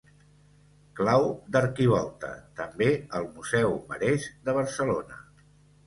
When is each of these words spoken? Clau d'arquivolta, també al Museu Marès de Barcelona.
Clau 0.99 1.25
d'arquivolta, 1.57 2.31
també 2.63 2.89
al 3.21 3.31
Museu 3.39 3.79
Marès 3.93 4.31
de 4.49 4.61
Barcelona. 4.61 5.27